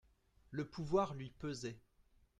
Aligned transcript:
Le 0.49 0.65
pouvoir 0.65 1.13
lui 1.13 1.29
pesait. 1.29 1.77